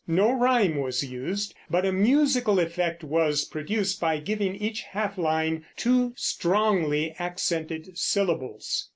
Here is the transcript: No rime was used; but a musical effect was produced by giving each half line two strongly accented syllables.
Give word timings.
No 0.07 0.31
rime 0.35 0.77
was 0.77 1.03
used; 1.03 1.53
but 1.69 1.85
a 1.85 1.91
musical 1.91 2.59
effect 2.59 3.03
was 3.03 3.45
produced 3.45 4.01
by 4.01 4.17
giving 4.17 4.55
each 4.55 4.81
half 4.81 5.15
line 5.15 5.63
two 5.77 6.13
strongly 6.15 7.13
accented 7.19 7.95
syllables. 7.99 8.89